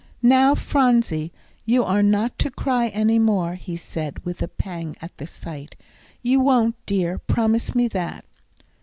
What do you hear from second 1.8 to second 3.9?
are not to cry any more," he